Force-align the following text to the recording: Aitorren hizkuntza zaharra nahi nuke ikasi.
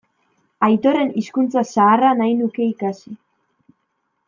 Aitorren 0.67 1.11
hizkuntza 1.21 1.63
zaharra 1.73 2.11
nahi 2.23 2.35
nuke 2.41 2.67
ikasi. 2.73 3.17